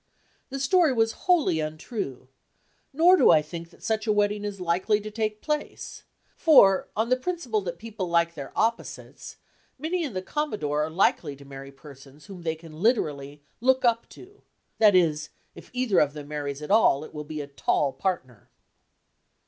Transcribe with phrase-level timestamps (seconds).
[0.49, 2.27] The story was wholly untrue,
[2.91, 7.09] nor do I think that such a wedding is likely to take place, for, on
[7.09, 9.35] the principle that people like their opposites,
[9.77, 14.09] Minnie and the Commodore are likely to marry persons whom they can literally "look up
[14.09, 14.41] to"
[14.79, 18.49] that is, if either of them marries at all it will be a tall partner.